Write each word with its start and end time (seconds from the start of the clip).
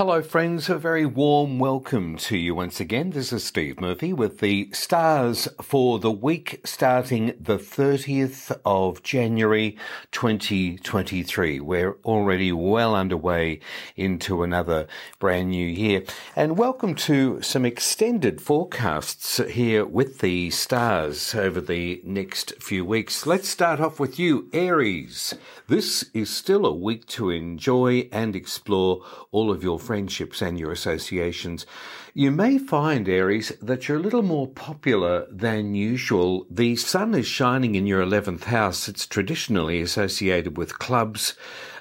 Hello, 0.00 0.22
friends. 0.22 0.70
A 0.70 0.78
very 0.78 1.04
warm 1.04 1.58
welcome 1.58 2.16
to 2.16 2.38
you 2.38 2.54
once 2.54 2.80
again. 2.80 3.10
This 3.10 3.34
is 3.34 3.44
Steve 3.44 3.82
Murphy 3.82 4.14
with 4.14 4.38
the 4.38 4.70
stars 4.72 5.46
for 5.60 5.98
the 5.98 6.10
week 6.10 6.62
starting 6.64 7.34
the 7.38 7.58
30th 7.58 8.58
of 8.64 9.02
January 9.02 9.76
2023. 10.10 11.60
We're 11.60 11.98
already 12.02 12.50
well 12.50 12.94
underway 12.94 13.60
into 13.94 14.42
another 14.42 14.86
brand 15.18 15.50
new 15.50 15.66
year. 15.66 16.04
And 16.34 16.56
welcome 16.56 16.94
to 16.94 17.42
some 17.42 17.66
extended 17.66 18.40
forecasts 18.40 19.36
here 19.36 19.84
with 19.84 20.20
the 20.20 20.48
stars 20.48 21.34
over 21.34 21.60
the 21.60 22.00
next 22.06 22.54
few 22.58 22.86
weeks. 22.86 23.26
Let's 23.26 23.50
start 23.50 23.80
off 23.80 24.00
with 24.00 24.18
you, 24.18 24.48
Aries. 24.54 25.34
This 25.68 26.06
is 26.14 26.30
still 26.30 26.64
a 26.64 26.74
week 26.74 27.04
to 27.08 27.28
enjoy 27.28 28.08
and 28.10 28.34
explore 28.34 29.04
all 29.30 29.50
of 29.50 29.62
your 29.62 29.78
friendships 29.90 30.40
and 30.40 30.56
your 30.56 30.70
associations. 30.70 31.66
You 32.14 32.30
may 32.30 32.58
find, 32.58 33.08
Aries, 33.08 33.50
that 33.60 33.88
you're 33.88 33.98
a 33.98 34.00
little 34.00 34.22
more 34.22 34.46
popular 34.46 35.26
than 35.28 35.74
usual. 35.74 36.46
The 36.48 36.76
sun 36.76 37.12
is 37.12 37.26
shining 37.26 37.74
in 37.74 37.88
your 37.88 38.00
11th 38.00 38.44
house. 38.44 38.88
It's 38.88 39.04
traditionally 39.04 39.80
associated 39.80 40.56
with 40.56 40.78
clubs, 40.78 41.34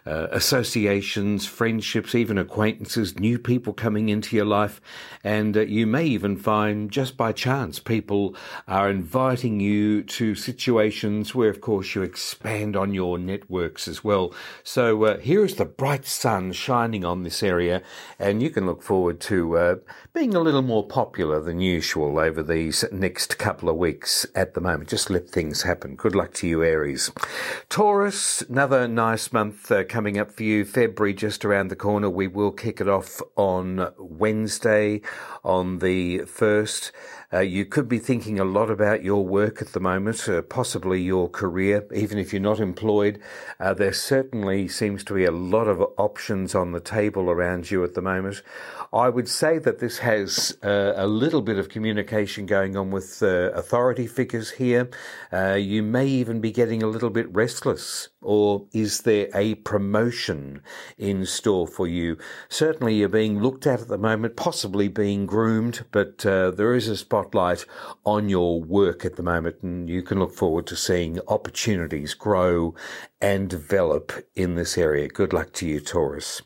uh, 0.10 0.28
associations, 0.32 1.46
friendships, 1.46 2.16
even 2.16 2.38
acquaintances, 2.38 3.20
new 3.20 3.38
people 3.38 3.74
coming 3.74 4.10
into 4.10 4.36
your 4.36 4.46
life. 4.46 4.82
And 5.24 5.56
uh, 5.56 5.62
you 5.62 5.86
may 5.86 6.06
even 6.06 6.36
find 6.36 6.90
just 6.90 7.16
by 7.16 7.32
chance 7.32 7.78
people 7.80 8.36
are 8.68 8.90
inviting 8.90 9.60
you 9.60 10.02
to 10.04 10.34
situations 10.34 11.36
where, 11.36 11.50
of 11.50 11.62
course, 11.62 11.94
you 11.94 12.02
expand 12.02 12.76
on 12.76 12.94
your 12.94 13.20
networks 13.20 13.88
as 13.88 14.04
well. 14.04 14.34
So 14.64 15.04
uh, 15.04 15.18
here 15.20 15.46
is 15.46 15.56
the 15.56 15.66
bright 15.66 16.06
sun 16.06 16.54
shining 16.54 17.06
on 17.06 17.24
this 17.24 17.44
area, 17.44 17.84
and 18.18 18.42
you 18.42 18.50
can 18.50 18.66
look 18.66 18.82
forward 18.82 19.20
to 19.22 19.58
uh, 19.58 19.76
being 20.14 20.34
a 20.34 20.40
little 20.40 20.64
more 20.64 20.88
popular 20.88 21.40
than 21.40 21.60
usual 21.60 22.18
over 22.18 22.42
these 22.42 22.84
next 22.92 23.38
couple 23.38 23.70
of 23.70 23.76
weeks 23.76 24.26
at 24.34 24.56
the 24.56 24.62
moment. 24.62 24.90
Just 24.90 25.10
let 25.10 25.30
things 25.30 25.62
happen. 25.62 25.96
Good 25.96 26.16
luck 26.16 26.34
to 26.36 26.48
you, 26.48 26.64
Aries. 26.64 27.12
Taurus, 27.70 28.42
another 28.50 28.88
nice 28.88 29.32
month 29.32 29.72
uh, 29.72 29.84
coming 30.00 30.18
up 30.18 30.32
for 30.32 30.44
you. 30.44 30.64
February 30.64 31.14
just 31.14 31.44
around 31.44 31.68
the 31.68 31.76
corner. 31.76 32.10
We 32.10 32.26
will 32.26 32.54
kick 32.54 32.80
it 32.80 32.88
off 32.88 33.22
on 33.36 33.92
Wednesday 33.98 35.02
on 35.44 35.80
the 35.80 36.20
1st. 36.20 36.94
Uh, 37.32 37.42
you 37.42 37.64
could 37.64 37.88
be 37.88 38.00
thinking 38.00 38.40
a 38.40 38.44
lot 38.44 38.72
about 38.72 39.04
your 39.04 39.24
work 39.24 39.62
at 39.62 39.74
the 39.74 39.80
moment, 39.80 40.28
uh, 40.28 40.42
possibly 40.42 41.00
your 41.00 41.30
career, 41.30 41.86
even 41.94 42.18
if 42.18 42.34
you're 42.34 42.42
not 42.42 42.60
employed. 42.60 43.20
Uh, 43.60 43.72
there 43.72 43.94
certainly 43.94 44.68
seems 44.68 45.04
to 45.04 45.14
be 45.14 45.26
a 45.26 45.32
lot 45.32 45.68
of 45.68 45.80
options 45.98 46.56
on 46.56 46.72
the 46.72 46.80
table 46.80 47.30
around 47.30 47.70
you 47.70 47.84
at 47.84 47.94
the 47.94 48.02
moment. 48.02 48.42
I 48.92 49.10
would 49.10 49.30
say 49.30 49.60
that 49.60 49.78
this 49.78 50.00
has 50.00 50.58
uh, 50.64 50.94
a 50.96 51.06
little 51.06 51.44
bit 51.44 51.60
of 51.60 51.70
communication 51.70 52.48
going 52.48 52.76
on 52.76 52.90
with 52.90 53.22
uh, 53.22 53.52
authority 53.52 54.08
figures 54.08 54.50
here. 54.50 54.90
Uh, 55.32 55.54
you 55.54 55.84
may 55.84 56.08
even 56.08 56.42
be 56.42 56.52
getting 56.52 56.82
a 56.82 56.88
little 56.88 57.12
bit 57.12 57.32
restless, 57.32 58.10
or 58.24 58.66
is 58.74 59.02
there 59.02 59.30
a 59.36 59.54
promotion 59.56 60.64
in 60.98 61.28
store 61.28 61.68
for 61.68 61.88
you? 61.88 62.18
Certainly, 62.50 62.96
you're 62.96 63.08
being 63.08 63.40
looked 63.40 63.68
at 63.68 63.82
at 63.82 63.88
the 63.88 64.00
moment, 64.00 64.36
possibly 64.36 64.88
being 64.88 65.28
groomed, 65.28 65.86
but 65.92 66.18
there 66.18 66.74
is 66.74 66.88
a 66.88 66.98
spotlight 67.20 67.66
on 68.06 68.30
your 68.30 68.62
work 68.62 69.04
at 69.06 69.16
the 69.16 69.24
moment, 69.24 69.58
and 69.62 69.90
you 69.90 70.02
can 70.02 70.20
look 70.20 70.34
forward 70.34 70.66
to 70.68 70.76
seeing 70.76 71.20
opportunities 71.28 72.14
grow 72.14 72.74
and 73.20 73.50
develop 73.50 74.12
in 74.36 74.56
this 74.56 74.78
area. 74.78 75.08
Good 75.08 75.34
luck 75.34 75.52
to 75.54 75.68
you, 75.68 75.80
Taurus. 75.80 76.42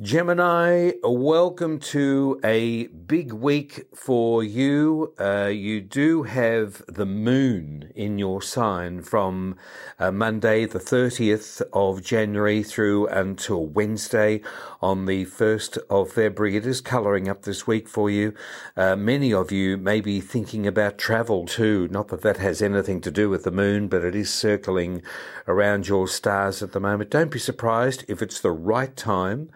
Gemini, 0.00 0.92
welcome 1.04 1.78
to 1.78 2.40
a 2.42 2.88
big 2.88 3.32
week 3.32 3.86
for 3.94 4.42
you. 4.42 5.12
Uh, 5.20 5.46
you 5.46 5.80
do 5.80 6.24
have 6.24 6.82
the 6.88 7.06
moon 7.06 7.92
in 7.94 8.18
your 8.18 8.42
sign 8.42 9.02
from 9.02 9.54
uh, 10.00 10.10
Monday, 10.10 10.64
the 10.64 10.80
30th 10.80 11.62
of 11.72 12.02
January 12.02 12.62
through 12.62 13.06
until 13.08 13.66
Wednesday 13.66 14.40
on 14.80 15.04
the 15.04 15.26
1st 15.26 15.78
of 15.88 16.10
February. 16.10 16.56
It 16.56 16.66
is 16.66 16.80
colouring 16.80 17.28
up 17.28 17.42
this 17.42 17.66
week 17.66 17.86
for 17.86 18.10
you. 18.10 18.34
Uh, 18.76 18.96
many 18.96 19.32
of 19.32 19.52
you 19.52 19.76
may 19.76 20.00
be 20.00 20.20
thinking 20.20 20.66
about 20.66 20.98
travel 20.98 21.46
too. 21.46 21.86
Not 21.88 22.08
that 22.08 22.22
that 22.22 22.38
has 22.38 22.60
anything 22.62 23.00
to 23.02 23.10
do 23.10 23.28
with 23.28 23.44
the 23.44 23.50
moon, 23.50 23.88
but 23.88 24.04
it 24.04 24.14
is 24.16 24.32
circling 24.32 25.02
around 25.46 25.86
your 25.86 26.08
stars 26.08 26.62
at 26.62 26.72
the 26.72 26.80
moment. 26.80 27.10
Don't 27.10 27.30
be 27.30 27.38
surprised 27.38 28.04
if 28.08 28.22
it's 28.22 28.40
the 28.40 28.50
right 28.50 28.96
time 28.96 29.31
time 29.32 29.50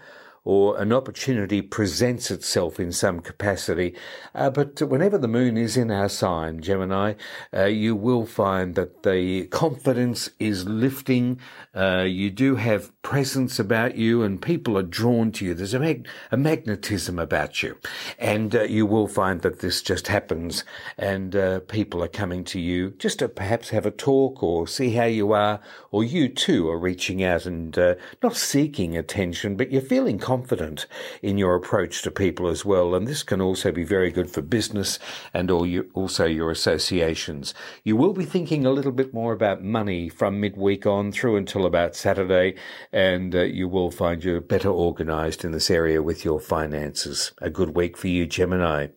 or 0.47 0.79
an 0.81 0.93
opportunity 0.93 1.61
presents 1.61 2.31
itself 2.31 2.79
in 2.79 2.93
some 2.93 3.19
capacity. 3.19 3.93
Uh, 4.33 4.49
but 4.49 4.81
whenever 4.81 5.19
the 5.19 5.27
moon 5.27 5.57
is 5.57 5.77
in 5.77 5.91
our 5.91 6.09
sign, 6.09 6.61
Gemini, 6.61 7.15
uh, 7.53 7.65
you 7.65 7.97
will 7.97 8.25
find 8.25 8.77
that 8.77 9.03
the 9.03 9.47
confidence 9.49 10.31
is 10.39 10.65
lifting. 10.69 11.41
Uh, 11.75 12.05
you 12.07 12.31
do 12.31 12.55
have 12.55 12.93
presence 13.03 13.59
about 13.59 13.97
you 13.97 14.23
and 14.23 14.41
people 14.41 14.79
are 14.79 14.85
drawn 14.85 15.33
to 15.33 15.45
you. 15.45 15.53
There's 15.53 15.75
a, 15.75 15.81
mag- 15.81 16.07
a 16.31 16.37
magnetism 16.37 17.19
about 17.19 17.65
you. 17.65 17.77
And 18.17 18.55
uh, 18.55 18.63
you 18.63 18.87
will 18.87 19.09
find 19.09 19.43
that 19.43 19.59
this 19.59 19.83
just 19.83 20.07
happens 20.07 20.63
and 20.97 21.35
uh, 21.35 21.61
people 21.61 22.05
are 22.05 22.09
coming 22.09 22.45
to 22.45 22.61
you 22.61 22.91
just 22.99 23.19
to 23.19 23.29
perhaps 23.29 23.71
have 23.71 23.85
a 23.85 23.91
talk 23.91 24.45
or 24.45 24.69
see 24.69 24.93
how 24.93 25.07
you 25.07 25.33
are, 25.33 25.59
or 25.91 26.05
you 26.05 26.29
too 26.29 26.69
are 26.71 26.79
reaching 26.79 27.25
out 27.25 27.47
and 27.47 27.77
uh, 27.77 27.97
not 28.23 28.37
seeking 28.37 28.97
attention, 28.97 29.57
but 29.57 29.73
you're 29.73 29.83
feeling 29.83 30.21
confident 30.21 30.36
confident 30.37 30.85
in 31.23 31.39
your 31.39 31.55
approach 31.55 32.03
to 32.03 32.11
people 32.11 32.47
as 32.47 32.63
well. 32.63 32.95
And 32.95 33.07
this 33.07 33.23
can 33.23 33.41
also 33.41 33.73
be 33.73 33.85
very 33.85 34.11
good 34.11 34.31
for 34.31 34.43
business 34.43 34.99
and 35.33 35.51
also 35.51 36.27
your 36.27 36.51
associations. 36.51 37.55
You 37.85 37.97
will 37.97 38.13
be 38.13 38.27
thinking 38.27 38.67
a 38.67 38.71
little 38.71 38.93
bit 38.93 39.15
more 39.15 39.33
about 39.33 39.65
money 39.65 40.11
from 40.11 40.39
midweek 40.39 40.85
on 40.85 41.11
through 41.11 41.37
until 41.37 41.65
about 41.65 41.97
Saturday, 41.97 42.55
and 42.93 43.35
uh, 43.35 43.43
you 43.43 43.67
will 43.67 43.91
find 43.91 44.23
you're 44.23 44.43
better 44.43 44.69
organized 44.69 45.43
in 45.43 45.53
this 45.53 45.71
area 45.71 46.03
with 46.03 46.23
your 46.23 46.39
finances. 46.39 47.33
A 47.39 47.49
good 47.49 47.75
week 47.75 47.97
for 47.97 48.09
you, 48.09 48.27
Gemini. 48.27 48.89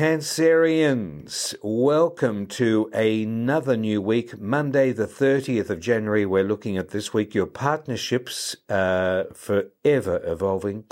Cancerians, 0.00 1.54
welcome 1.62 2.46
to 2.46 2.88
another 2.94 3.76
new 3.76 4.00
week. 4.00 4.40
Monday, 4.40 4.92
the 4.92 5.06
30th 5.06 5.68
of 5.68 5.78
January, 5.78 6.24
we're 6.24 6.42
looking 6.42 6.78
at 6.78 6.88
this 6.88 7.12
week 7.12 7.34
your 7.34 7.44
partnerships 7.44 8.56
uh, 8.70 9.24
forever 9.34 10.22
evolving. 10.24 10.84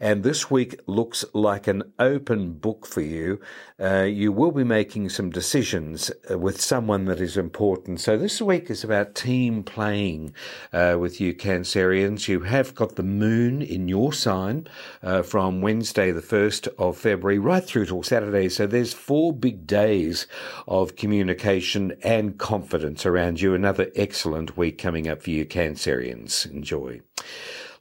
And 0.00 0.22
this 0.22 0.48
week 0.48 0.80
looks 0.86 1.24
like 1.34 1.66
an 1.66 1.92
open 1.98 2.52
book 2.52 2.86
for 2.86 3.00
you. 3.00 3.40
Uh, 3.80 4.02
you 4.02 4.30
will 4.30 4.52
be 4.52 4.62
making 4.62 5.08
some 5.08 5.30
decisions 5.30 6.12
uh, 6.30 6.38
with 6.38 6.60
someone 6.60 7.06
that 7.06 7.20
is 7.20 7.36
important. 7.36 8.00
So 8.00 8.16
this 8.16 8.40
week 8.40 8.70
is 8.70 8.84
about 8.84 9.16
team 9.16 9.64
playing 9.64 10.34
uh, 10.72 10.98
with 11.00 11.20
you, 11.20 11.34
Cancerians. 11.34 12.28
You 12.28 12.42
have 12.42 12.76
got 12.76 12.94
the 12.94 13.02
moon 13.02 13.60
in 13.60 13.88
your 13.88 14.12
sign 14.12 14.68
uh, 15.02 15.22
from 15.22 15.62
Wednesday, 15.62 16.12
the 16.12 16.22
1st 16.22 16.68
of 16.78 16.96
February, 16.96 17.40
right 17.40 17.64
through 17.64 17.86
till 17.86 18.04
Saturday. 18.04 18.48
So 18.48 18.68
there's 18.68 18.92
four 18.92 19.32
big 19.32 19.66
days 19.66 20.28
of 20.68 20.94
communication 20.94 21.96
and 22.04 22.38
confidence 22.38 23.04
around 23.04 23.40
you. 23.40 23.52
Another 23.52 23.90
excellent 23.96 24.56
week 24.56 24.78
coming 24.78 25.08
up 25.08 25.22
for 25.22 25.30
you, 25.30 25.44
Cancerians. 25.44 26.48
Enjoy. 26.48 27.00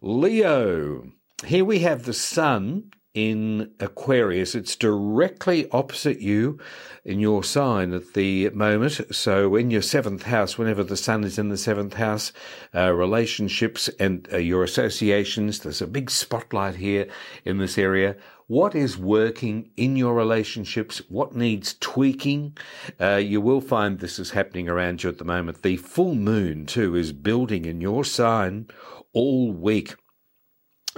Leo. 0.01 1.11
Here 1.45 1.63
we 1.63 1.79
have 1.79 2.03
the 2.03 2.13
sun 2.13 2.91
in 3.13 3.71
Aquarius. 3.79 4.55
It's 4.55 4.75
directly 4.75 5.69
opposite 5.69 6.19
you 6.19 6.57
in 7.05 7.19
your 7.19 7.43
sign 7.43 7.93
at 7.93 8.15
the 8.15 8.49
moment. 8.49 9.15
So 9.15 9.55
in 9.55 9.69
your 9.69 9.83
seventh 9.83 10.23
house, 10.23 10.57
whenever 10.57 10.83
the 10.83 10.97
sun 10.97 11.23
is 11.23 11.37
in 11.37 11.49
the 11.49 11.57
seventh 11.57 11.93
house, 11.93 12.33
uh, 12.73 12.91
relationships 12.91 13.87
and 13.99 14.27
uh, 14.33 14.37
your 14.37 14.63
associations, 14.63 15.59
there's 15.59 15.81
a 15.81 15.85
big 15.85 16.09
spotlight 16.09 16.77
here 16.77 17.07
in 17.45 17.59
this 17.59 17.77
area. 17.77 18.15
What 18.47 18.73
is 18.73 18.97
working 18.97 19.69
in 19.78 19.95
your 19.95 20.16
relationships? 20.16 21.03
What 21.07 21.35
needs 21.35 21.75
tweaking? 21.79 22.57
Uh, 22.99 23.17
you 23.17 23.41
will 23.41 23.61
find 23.61 23.99
this 23.99 24.17
is 24.17 24.31
happening 24.31 24.67
around 24.67 25.03
you 25.03 25.09
at 25.09 25.19
the 25.19 25.23
moment. 25.23 25.61
The 25.61 25.78
full 25.78 26.16
moon 26.16 26.66
too 26.66 26.95
is 26.95 27.13
building 27.13 27.66
in 27.66 27.79
your 27.79 28.03
sign 28.03 28.67
all 29.13 29.51
week. 29.51 29.93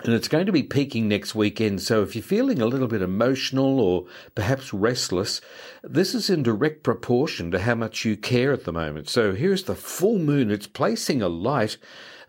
And 0.03 0.13
it's 0.13 0.27
going 0.27 0.45
to 0.45 0.51
be 0.51 0.63
peaking 0.63 1.07
next 1.07 1.35
weekend. 1.35 1.81
So 1.81 2.01
if 2.01 2.15
you're 2.15 2.23
feeling 2.23 2.61
a 2.61 2.65
little 2.65 2.87
bit 2.87 3.01
emotional 3.01 3.79
or 3.79 4.05
perhaps 4.33 4.73
restless, 4.73 5.41
this 5.83 6.15
is 6.15 6.29
in 6.29 6.43
direct 6.43 6.83
proportion 6.83 7.51
to 7.51 7.59
how 7.59 7.75
much 7.75 8.05
you 8.05 8.15
care 8.15 8.53
at 8.53 8.63
the 8.63 8.73
moment. 8.73 9.09
So 9.09 9.33
here's 9.33 9.63
the 9.63 9.75
full 9.75 10.17
moon. 10.17 10.51
It's 10.51 10.67
placing 10.67 11.21
a 11.21 11.27
light 11.27 11.77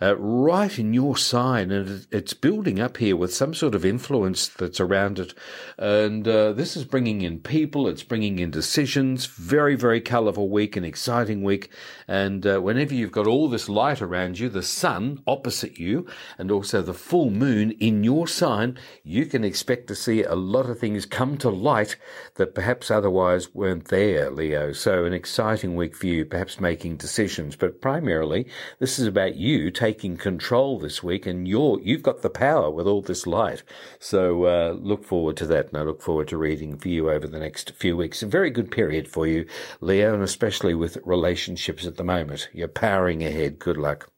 uh, 0.02 0.16
right 0.16 0.78
in 0.78 0.94
your 0.94 1.16
sign, 1.16 1.70
and 1.70 2.06
it's 2.10 2.32
building 2.32 2.80
up 2.80 2.96
here 2.96 3.16
with 3.16 3.34
some 3.34 3.52
sort 3.52 3.74
of 3.74 3.84
influence 3.84 4.48
that's 4.48 4.80
around 4.80 5.18
it. 5.18 5.34
And 5.76 6.26
uh, 6.26 6.52
this 6.52 6.76
is 6.76 6.84
bringing 6.84 7.20
in 7.20 7.40
people, 7.40 7.86
it's 7.86 8.02
bringing 8.02 8.38
in 8.38 8.50
decisions. 8.50 9.26
Very, 9.26 9.76
very 9.76 10.00
colourful 10.00 10.48
week, 10.48 10.76
an 10.76 10.84
exciting 10.84 11.42
week. 11.42 11.70
And 12.08 12.46
uh, 12.46 12.60
whenever 12.60 12.94
you've 12.94 13.12
got 13.12 13.26
all 13.26 13.48
this 13.48 13.68
light 13.68 14.00
around 14.00 14.38
you, 14.38 14.48
the 14.48 14.62
sun 14.62 15.22
opposite 15.26 15.78
you, 15.78 16.06
and 16.38 16.50
also 16.50 16.80
the 16.80 16.94
full 16.94 17.30
moon 17.30 17.72
in 17.72 18.02
your 18.02 18.26
sign, 18.26 18.78
you 19.04 19.26
can 19.26 19.44
expect 19.44 19.86
to 19.88 19.94
see 19.94 20.22
a 20.22 20.34
lot 20.34 20.70
of 20.70 20.78
things 20.78 21.04
come 21.04 21.36
to 21.38 21.50
light 21.50 21.96
that 22.36 22.54
perhaps 22.54 22.90
otherwise 22.90 23.54
weren't 23.54 23.88
there, 23.88 24.30
Leo. 24.30 24.72
So 24.72 25.04
an 25.04 25.12
exciting 25.12 25.76
week 25.76 25.94
for 25.94 26.06
you, 26.06 26.24
perhaps 26.24 26.58
making 26.60 26.96
decisions, 26.96 27.54
but 27.56 27.80
primarily 27.80 28.46
this 28.78 28.98
is 28.98 29.06
about 29.06 29.36
you 29.36 29.70
taking 29.70 29.89
control 29.94 30.78
this 30.78 31.02
week 31.02 31.26
and 31.26 31.46
you're, 31.46 31.80
you've 31.80 32.02
got 32.02 32.22
the 32.22 32.30
power 32.30 32.70
with 32.70 32.86
all 32.86 33.02
this 33.02 33.26
light. 33.26 33.62
So, 33.98 34.44
uh, 34.44 34.72
look 34.78 35.04
forward 35.04 35.36
to 35.38 35.46
that 35.46 35.68
and 35.68 35.76
I 35.76 35.82
look 35.82 36.02
forward 36.02 36.28
to 36.28 36.38
reading 36.38 36.76
for 36.76 36.88
you 36.88 37.10
over 37.10 37.26
the 37.26 37.38
next 37.38 37.72
few 37.72 37.96
weeks. 37.96 38.22
A 38.22 38.26
very 38.26 38.50
good 38.50 38.70
period 38.70 39.08
for 39.08 39.26
you, 39.26 39.46
Leo, 39.80 40.14
and 40.14 40.22
especially 40.22 40.74
with 40.74 40.98
relationships 41.04 41.86
at 41.86 41.96
the 41.96 42.04
moment. 42.04 42.48
You're 42.52 42.68
powering 42.68 43.24
ahead. 43.24 43.58
Good 43.58 43.76
luck. 43.76 44.10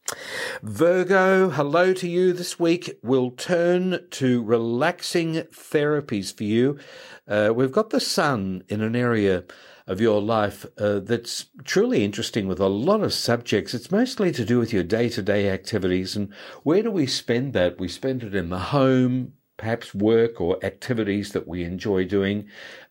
Virgo, 0.62 1.50
hello 1.50 1.94
to 1.94 2.08
you 2.08 2.32
this 2.32 2.58
week. 2.58 2.98
We'll 3.02 3.30
turn 3.30 4.06
to 4.10 4.42
relaxing 4.42 5.34
therapies 5.52 6.36
for 6.36 6.44
you. 6.44 6.78
Uh, 7.26 7.52
we've 7.54 7.72
got 7.72 7.90
the 7.90 8.00
sun 8.00 8.64
in 8.68 8.82
an 8.82 8.96
area 8.96 9.44
of 9.86 10.00
your 10.00 10.20
life 10.20 10.64
uh, 10.78 11.00
that's 11.00 11.46
truly 11.64 12.04
interesting 12.04 12.46
with 12.46 12.60
a 12.60 12.68
lot 12.68 13.02
of 13.02 13.12
subjects. 13.12 13.74
It's 13.74 13.90
mostly 13.90 14.32
to 14.32 14.44
do 14.44 14.58
with 14.58 14.72
your 14.72 14.82
day 14.82 15.08
to 15.10 15.22
day 15.22 15.50
activities. 15.50 16.16
And 16.16 16.32
where 16.62 16.82
do 16.82 16.90
we 16.90 17.06
spend 17.06 17.52
that? 17.54 17.78
We 17.78 17.88
spend 17.88 18.22
it 18.22 18.34
in 18.34 18.50
the 18.50 18.58
home, 18.58 19.34
perhaps 19.56 19.94
work 19.94 20.40
or 20.40 20.64
activities 20.64 21.32
that 21.32 21.46
we 21.46 21.64
enjoy 21.64 22.04
doing. 22.04 22.48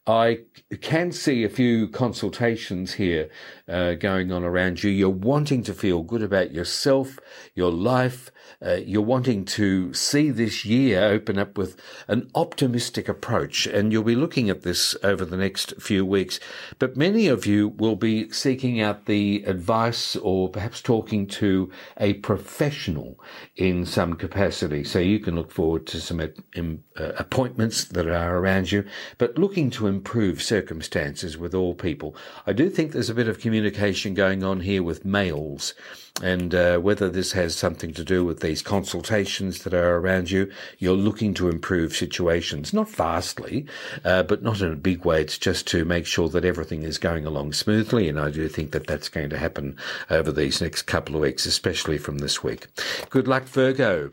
I 0.08 0.40
can 0.82 1.12
see 1.12 1.44
a 1.44 1.50
few 1.50 1.88
consultations 1.88 2.94
here 2.94 3.30
uh, 3.68 3.94
going 3.94 4.32
on 4.32 4.44
around 4.44 4.84
you. 4.84 4.90
You're 4.90 5.10
wanting 5.10 5.64
to 5.64 5.74
feel 5.74 6.02
good 6.02 6.24
about 6.24 6.52
yourself, 6.52 7.20
your 7.56 7.72
life. 7.72 8.32
Uh, 8.64 8.80
you're 8.86 9.02
wanting 9.02 9.46
to 9.46 9.94
see 9.94 10.30
this 10.30 10.66
year 10.66 11.04
open 11.04 11.38
up 11.38 11.58
with 11.58 11.76
an 12.08 12.30
optimistic 12.36 13.08
approach, 13.08 13.68
and 13.68 13.92
you'll 13.92 14.04
be 14.04 14.16
looking 14.16 14.50
at 14.50 14.62
this 14.62 14.96
over 15.04 15.26
the 15.26 15.38
next 15.38 15.74
few 15.80 16.06
weeks. 16.06 16.40
But 16.80 16.98
many 16.98 17.28
of 17.28 17.46
you 17.46 17.70
will 17.70 17.96
be 17.96 18.30
seeking 18.32 18.82
out 18.82 19.06
the 19.06 19.44
advice 19.46 20.16
or 20.16 20.50
perhaps 20.50 20.82
talking 20.82 21.28
to 21.28 21.72
a 21.98 22.14
professional 22.16 23.20
in 23.56 23.86
some 23.86 24.16
capacity. 24.16 24.84
So 24.84 25.00
you 25.00 25.20
can 25.20 25.36
look 25.36 25.52
forward 25.52 25.88
to 25.88 26.02
some 26.02 26.20
uh, 26.20 26.74
appointments 26.96 27.86
that 27.86 28.08
are 28.08 28.38
around 28.38 28.72
you, 28.72 28.86
but 29.18 29.38
looking 29.38 29.70
to 29.72 29.88
improve 29.88 30.42
circumstances 30.42 31.38
with 31.38 31.54
all 31.54 31.74
people. 31.74 32.16
I 32.46 32.54
do 32.54 32.70
think 32.70 32.92
there's 32.92 33.10
a 33.10 33.16
bit 33.16 33.28
of 33.28 33.40
communication 33.40 34.14
going 34.14 34.44
on 34.44 34.62
here 34.62 34.84
with 34.84 35.06
males, 35.06 35.74
and 36.22 36.54
uh, 36.54 36.78
whether 36.78 37.10
this 37.10 37.32
has 37.34 37.56
something 37.56 37.94
to 37.94 38.04
do 38.04 38.24
with 38.24 38.40
these 38.40 38.62
consultations 38.62 39.64
that 39.64 39.74
are 39.74 39.98
around 39.98 40.32
you, 40.32 40.52
you're 40.78 40.96
looking 40.96 41.34
to 41.36 41.50
improve 41.50 41.96
situations, 41.96 42.74
not 42.74 42.90
vastly, 42.90 43.66
uh, 44.06 44.24
but 44.24 44.44
not 44.44 44.62
in 44.62 44.72
a 44.72 44.76
big 44.76 45.06
way. 45.06 45.22
It's 45.22 45.38
just 45.38 45.68
to 45.68 45.86
make 45.86 46.06
sure 46.06 46.30
that 46.30 46.46
everything 46.46 46.84
is 46.84 46.98
going 46.98 47.26
along 47.26 47.54
smoothly, 47.54 48.08
and 48.08 48.20
I 48.20 48.30
do 48.30 48.48
think 48.48 48.72
that 48.72 48.88
that's 48.88 49.10
going 49.10 49.30
to 49.32 49.38
happen 49.38 49.78
over 50.10 50.32
these 50.32 50.62
next 50.62 50.84
couple 50.84 51.16
of 51.16 51.22
weeks, 51.22 51.46
especially 51.46 51.98
from 51.98 52.20
this 52.20 52.44
week. 52.44 52.68
Good 53.10 53.28
luck, 53.28 53.44
Virgo. 53.44 54.12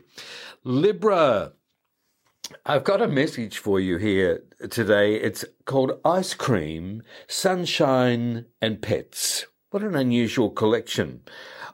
Libra. 0.63 1.53
I've 2.65 2.83
got 2.83 3.01
a 3.01 3.07
message 3.07 3.59
for 3.59 3.79
you 3.79 3.97
here 3.97 4.43
today. 4.71 5.15
It's 5.15 5.45
called 5.65 5.99
Ice 6.03 6.33
Cream, 6.33 7.03
Sunshine 7.27 8.45
and 8.59 8.81
Pets. 8.81 9.45
What 9.69 9.83
an 9.83 9.95
unusual 9.95 10.49
collection 10.49 11.21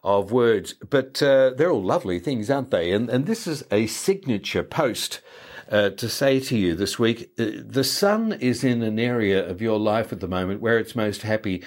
of 0.06 0.31
words, 0.31 0.74
but 0.74 1.22
uh, 1.24 1.50
they're 1.57 1.72
all 1.72 1.84
lovely 1.84 2.19
things, 2.19 2.50
aren't 2.50 2.69
they? 2.69 2.92
And, 2.92 3.10
and 3.10 3.25
this 3.25 3.48
is 3.48 3.66
a 3.72 3.88
signature 3.88 4.62
post 4.62 5.19
uh, 5.72 5.90
to 5.90 6.07
say 6.07 6.40
to 6.40 6.56
you 6.56 6.75
this 6.75 7.00
week. 7.00 7.31
Uh, 7.40 7.48
the 7.57 7.84
sun 7.84 8.34
is 8.34 8.63
in 8.63 8.84
an 8.84 9.00
area 9.00 9.44
of 9.44 9.63
your 9.63 9.80
life 9.80 10.13
at 10.13 10.19
the 10.19 10.28
moment 10.28 10.62
where 10.62 10.78
it's 10.78 10.96
most 10.96 11.24
happy 11.24 11.63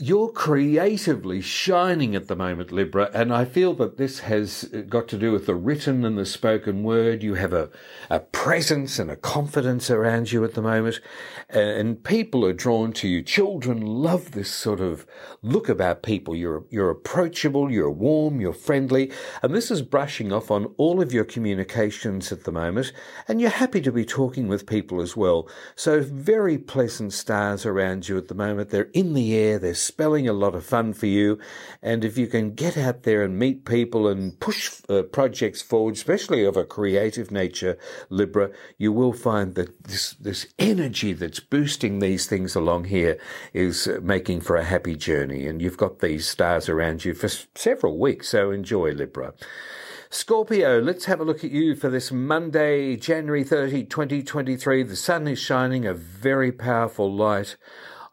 you're 0.00 0.32
creatively 0.32 1.40
shining 1.40 2.16
at 2.16 2.26
the 2.26 2.34
moment, 2.34 2.72
Libra, 2.72 3.08
and 3.14 3.32
I 3.32 3.44
feel 3.44 3.72
that 3.74 3.98
this 3.98 4.18
has 4.18 4.64
got 4.88 5.06
to 5.08 5.16
do 5.16 5.30
with 5.30 5.46
the 5.46 5.54
written 5.54 6.04
and 6.04 6.18
the 6.18 6.26
spoken 6.26 6.82
word. 6.82 7.22
You 7.22 7.34
have 7.34 7.52
a, 7.52 7.70
a 8.10 8.18
presence 8.18 8.98
and 8.98 9.12
a 9.12 9.16
confidence 9.16 9.88
around 9.88 10.32
you 10.32 10.42
at 10.42 10.54
the 10.54 10.62
moment, 10.62 11.00
and 11.48 12.02
people 12.02 12.44
are 12.44 12.52
drawn 12.52 12.92
to 12.94 13.06
you. 13.06 13.22
Children 13.22 13.80
love 13.80 14.32
this 14.32 14.50
sort 14.50 14.80
of 14.80 15.06
look 15.40 15.68
about 15.68 16.02
people. 16.02 16.34
You're, 16.34 16.64
you're 16.68 16.90
approachable, 16.90 17.70
you're 17.70 17.88
warm, 17.88 18.40
you're 18.40 18.52
friendly, 18.52 19.12
and 19.40 19.54
this 19.54 19.70
is 19.70 19.82
brushing 19.82 20.32
off 20.32 20.50
on 20.50 20.74
all 20.78 21.00
of 21.00 21.12
your 21.12 21.24
communications 21.24 22.32
at 22.32 22.42
the 22.42 22.50
moment, 22.50 22.92
and 23.28 23.40
you're 23.40 23.50
happy 23.50 23.80
to 23.82 23.92
be 23.92 24.04
talking 24.04 24.48
with 24.48 24.66
people 24.66 25.00
as 25.00 25.16
well. 25.16 25.48
So 25.76 26.00
very 26.00 26.58
pleasant 26.58 27.12
stars 27.12 27.64
around 27.64 28.08
you 28.08 28.18
at 28.18 28.26
the 28.26 28.34
moment. 28.34 28.70
They're 28.70 28.90
in 28.92 29.14
the 29.14 29.36
air, 29.36 29.60
they're 29.60 29.75
spelling 29.80 30.28
a 30.28 30.32
lot 30.32 30.54
of 30.54 30.64
fun 30.64 30.92
for 30.92 31.06
you. 31.06 31.38
And 31.82 32.04
if 32.04 32.18
you 32.18 32.26
can 32.26 32.54
get 32.54 32.76
out 32.76 33.02
there 33.02 33.22
and 33.22 33.38
meet 33.38 33.64
people 33.64 34.08
and 34.08 34.38
push 34.38 34.80
uh, 34.88 35.02
projects 35.02 35.62
forward, 35.62 35.94
especially 35.94 36.44
of 36.44 36.56
a 36.56 36.64
creative 36.64 37.30
nature, 37.30 37.78
Libra, 38.10 38.50
you 38.78 38.92
will 38.92 39.12
find 39.12 39.54
that 39.54 39.84
this, 39.84 40.12
this 40.14 40.46
energy 40.58 41.12
that's 41.12 41.40
boosting 41.40 41.98
these 41.98 42.26
things 42.26 42.54
along 42.54 42.84
here 42.84 43.18
is 43.52 43.86
uh, 43.86 44.00
making 44.02 44.40
for 44.40 44.56
a 44.56 44.64
happy 44.64 44.96
journey. 44.96 45.46
And 45.46 45.60
you've 45.60 45.76
got 45.76 46.00
these 46.00 46.28
stars 46.28 46.68
around 46.68 47.04
you 47.04 47.14
for 47.14 47.28
several 47.54 47.98
weeks. 47.98 48.28
So 48.28 48.50
enjoy, 48.50 48.92
Libra. 48.92 49.34
Scorpio, 50.08 50.80
let's 50.80 51.06
have 51.06 51.20
a 51.20 51.24
look 51.24 51.42
at 51.42 51.50
you 51.50 51.74
for 51.74 51.90
this 51.90 52.12
Monday, 52.12 52.96
January 52.96 53.42
30, 53.42 53.84
2023. 53.84 54.84
The 54.84 54.94
sun 54.94 55.26
is 55.26 55.38
shining 55.38 55.84
a 55.84 55.94
very 55.94 56.52
powerful 56.52 57.12
light 57.12 57.56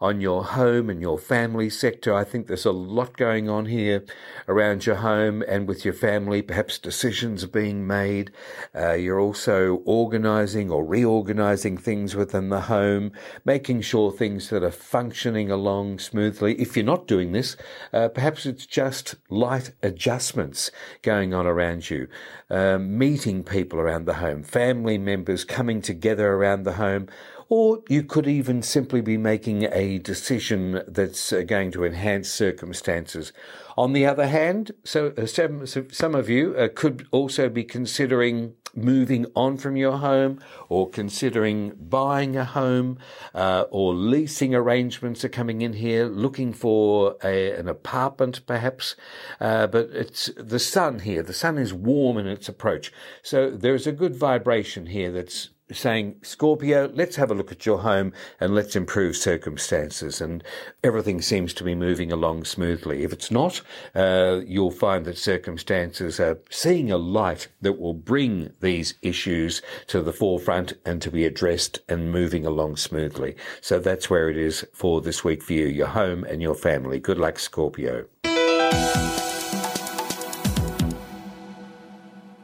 on 0.03 0.19
your 0.19 0.44
home 0.44 0.89
and 0.89 1.01
your 1.01 1.17
family 1.17 1.69
sector. 1.69 2.13
I 2.13 2.25
think 2.25 2.47
there's 2.47 2.65
a 2.65 2.73
lot 2.73 3.15
going 3.15 3.47
on 3.47 3.67
here 3.67 4.03
around 4.50 4.85
your 4.85 4.97
home 4.97 5.41
and 5.47 5.65
with 5.65 5.85
your 5.85 5.94
family. 5.94 6.41
Perhaps 6.41 6.77
decisions 6.77 7.41
are 7.45 7.47
being 7.47 7.88
made. 7.88 8.29
Uh, 8.75 8.95
you're 8.95 9.21
also 9.21 9.81
organizing 9.85 10.69
or 10.69 10.83
reorganizing 10.83 11.77
things 11.77 12.15
within 12.15 12.50
the 12.50 12.61
home, 12.63 13.13
making 13.45 13.79
sure 13.79 14.11
things 14.11 14.50
that 14.50 14.61
are 14.61 14.71
functioning 14.71 15.50
along 15.50 16.00
smoothly. 16.00 16.59
If 16.59 16.75
you're 16.75 16.85
not 16.85 17.07
doing 17.07 17.31
this, 17.31 17.56
uh, 17.94 18.09
perhaps 18.09 18.45
it's 18.45 18.65
just 18.65 19.15
light 19.29 19.71
adjustments 19.81 20.69
going 21.01 21.33
on 21.33 21.47
around 21.47 21.89
you. 21.89 22.09
Uh, 22.49 22.77
meeting 22.77 23.41
people 23.41 23.79
around 23.79 24.06
the 24.06 24.15
home, 24.15 24.44
family 24.44 24.97
members 24.97 25.45
coming 25.45 25.81
together 25.81 26.33
around 26.33 26.63
the 26.63 26.73
home, 26.73 27.07
or 27.56 27.83
you 27.88 28.02
could 28.02 28.26
even 28.26 28.64
simply 28.64 29.00
be 29.00 29.16
making 29.16 29.68
a 29.72 30.00
decision 30.00 30.81
that's 30.88 31.31
uh, 31.31 31.44
going 31.44 31.69
to 31.69 31.86
enhance 31.86 32.28
circumstances. 32.28 33.31
On 33.78 33.94
the 33.94 34.07
other 34.07 34.26
hand, 34.26 34.72
so 34.83 35.14
uh, 35.16 35.28
some, 35.28 35.68
some 35.68 36.16
of 36.16 36.28
you 36.28 36.56
uh, 36.57 36.68
could 36.74 37.07
also 37.12 37.50
be 37.50 37.64
considering 37.64 38.56
moving 38.76 39.28
on 39.36 39.56
from 39.56 39.76
your 39.76 40.00
home 40.00 40.40
or 40.68 40.90
considering 40.90 41.74
buying 41.80 42.36
a 42.36 42.44
home 42.44 42.98
uh, 43.36 43.66
or 43.69 43.94
leasing 43.94 44.56
arrangements 44.56 45.24
are 45.24 45.30
coming 45.30 45.62
in 45.62 45.74
here, 45.74 46.06
looking 46.06 46.54
for 46.54 47.16
a, 47.24 47.52
an 47.52 47.68
apartment 47.68 48.44
perhaps. 48.48 48.95
Uh, 49.40 49.68
but 49.68 49.92
it's 49.92 50.31
the 50.38 50.57
sun 50.57 50.98
here. 50.98 51.22
The 51.22 51.33
sun 51.33 51.60
is 51.60 51.72
warm 51.72 52.18
in 52.18 52.26
its 52.26 52.50
approach. 52.50 52.92
So 53.22 53.52
there's 53.52 53.86
a 53.86 53.92
good 53.92 54.16
vibration 54.16 54.88
here 54.88 55.12
that's 55.12 55.50
saying, 55.73 56.15
Scorpio, 56.21 56.92
let's 56.94 57.15
have 57.15 57.31
a 57.31 57.33
look 57.33 57.51
at 57.51 57.65
your 57.65 57.80
home 57.80 58.13
and 58.39 58.56
let's 58.56 58.75
improve 58.75 59.15
circumstances. 59.15 60.21
And 60.21 60.44
everything 60.83 61.21
seems 61.21 61.53
to 61.56 61.63
be 61.63 61.75
moving 61.75 62.11
along 62.11 62.45
smoothly. 62.45 63.03
If 63.03 63.13
it's 63.13 63.31
not, 63.31 63.61
uh, 63.95 64.42
you'll 64.45 64.71
find 64.71 65.06
that 65.06 65.18
circumstances 65.18 66.19
are 66.19 66.39
seeing 66.49 66.92
a 66.92 66.97
light 66.97 67.47
that 67.61 67.80
will 67.80 67.94
bring 67.94 68.53
these 68.61 68.95
issues 69.01 69.61
to 69.87 70.01
the 70.01 70.13
forefront 70.13 70.73
and 70.85 71.01
to 71.01 71.11
be 71.11 71.25
addressed 71.25 71.80
and 71.89 72.11
moving 72.11 72.45
along 72.45 72.77
smoothly. 72.77 73.35
So 73.61 73.80
that's 73.80 74.09
where 74.09 74.30
it 74.30 74.37
is 74.37 74.65
for 74.73 75.01
this 75.01 75.23
week 75.23 75.44
for 75.44 75.53
you, 75.53 75.65
your 75.65 75.87
home 75.87 76.23
and 76.23 76.42
your 76.42 76.56
family. 76.56 76.99
Good 76.99 77.18
luck, 77.18 77.39
Scorpio. 77.39 78.06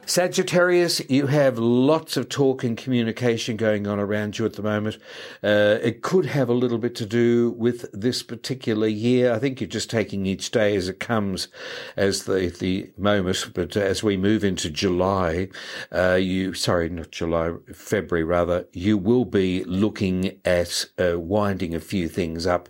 Sagittarius, 0.09 1.07
you 1.07 1.27
have 1.27 1.59
lots 1.59 2.17
of 2.17 2.29
talk 2.29 2.63
and 2.63 2.75
communication 2.75 3.57
going 3.57 3.85
on 3.85 3.99
around 3.99 4.39
you 4.39 4.45
at 4.45 4.53
the 4.53 4.63
moment. 4.63 4.97
Uh, 5.43 5.77
it 5.83 6.01
could 6.01 6.25
have 6.25 6.49
a 6.49 6.53
little 6.53 6.79
bit 6.79 6.95
to 6.95 7.05
do 7.05 7.51
with 7.51 7.85
this 7.93 8.23
particular 8.23 8.87
year. 8.87 9.31
I 9.31 9.37
think 9.37 9.61
you're 9.61 9.67
just 9.67 9.87
taking 9.91 10.25
each 10.25 10.49
day 10.49 10.75
as 10.75 10.89
it 10.89 10.99
comes 10.99 11.47
as 11.95 12.23
the, 12.23 12.51
the 12.59 12.89
moment. 12.97 13.51
But 13.53 13.77
as 13.77 14.01
we 14.01 14.17
move 14.17 14.43
into 14.43 14.71
July, 14.71 15.49
uh, 15.91 16.15
you, 16.15 16.55
sorry, 16.55 16.89
not 16.89 17.11
July, 17.11 17.53
February 17.71 18.23
rather, 18.23 18.65
you 18.71 18.97
will 18.97 19.25
be 19.25 19.63
looking 19.65 20.39
at 20.43 20.87
uh, 20.97 21.19
winding 21.19 21.75
a 21.75 21.79
few 21.79 22.09
things 22.09 22.47
up 22.47 22.67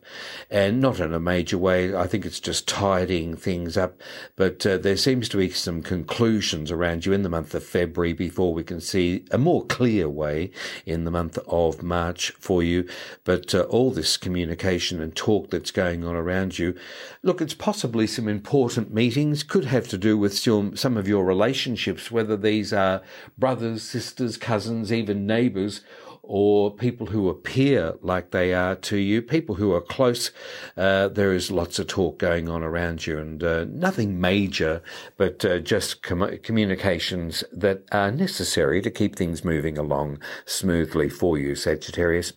and 0.52 0.82
not 0.82 1.00
in 1.00 1.14
a 1.14 1.22
major 1.22 1.58
way. 1.58 1.96
I 1.96 2.06
think 2.06 2.26
it's 2.26 2.42
just 2.42 2.68
tidying 2.68 3.38
things 3.38 3.78
up. 3.78 3.98
But 4.36 4.66
uh, 4.66 4.78
there 4.78 4.98
seems 4.98 5.30
to 5.30 5.38
be 5.38 5.50
some 5.52 5.82
conclusions 5.82 6.70
around 6.70 7.06
you 7.06 7.14
in 7.14 7.22
the 7.22 7.29
the 7.30 7.38
month 7.38 7.54
of 7.54 7.64
February 7.64 8.12
before 8.12 8.54
we 8.54 8.64
can 8.64 8.82
see 8.82 9.24
a 9.30 9.38
more 9.38 9.64
clear 9.66 10.10
way 10.10 10.50
in 10.86 11.04
the 11.04 11.12
month 11.12 11.38
of 11.48 11.84
March 11.84 12.32
for 12.40 12.64
you. 12.64 12.88
But 13.24 13.54
uh, 13.54 13.62
all 13.64 13.92
this 13.92 14.18
communication 14.18 15.00
and 15.00 15.16
talk 15.16 15.52
that's 15.52 15.70
going 15.70 16.04
on 16.04 16.16
around 16.16 16.58
you, 16.58 16.76
look, 17.22 17.40
it's 17.40 17.54
possibly 17.54 18.08
some 18.08 18.28
important 18.28 18.92
meetings, 18.92 19.44
could 19.44 19.66
have 19.66 19.88
to 19.90 19.98
do 19.98 20.18
with 20.18 20.36
some, 20.36 20.76
some 20.76 20.98
of 20.98 21.08
your 21.08 21.24
relationships, 21.24 22.10
whether 22.10 22.36
these 22.36 22.74
are 22.74 23.04
brothers, 23.38 23.84
sisters, 23.84 24.36
cousins, 24.36 24.92
even 24.92 25.28
neighbours, 25.28 25.82
or 26.30 26.70
people 26.70 27.08
who 27.08 27.28
appear 27.28 27.96
like 28.02 28.30
they 28.30 28.54
are 28.54 28.76
to 28.76 28.98
you, 28.98 29.20
people 29.20 29.56
who 29.56 29.74
are 29.74 29.82
close. 29.82 30.30
Uh, 30.78 31.08
there 31.08 31.34
is 31.34 31.50
lots 31.50 31.80
of 31.80 31.88
talk 31.88 32.20
going 32.20 32.48
on 32.48 32.62
around 32.62 33.08
you 33.08 33.18
and 33.18 33.44
uh, 33.44 33.66
nothing 33.68 34.22
major, 34.22 34.80
but 35.18 35.44
uh, 35.44 35.58
just 35.58 36.04
com- 36.04 36.38
communications 36.44 37.44
that 37.52 37.84
are 37.92 38.12
necessary 38.12 38.80
to 38.80 38.92
keep 38.92 39.16
things 39.16 39.44
moving 39.44 39.76
along 39.76 40.20
smoothly 40.46 41.10
for 41.10 41.36
you, 41.36 41.56
Sagittarius. 41.56 42.32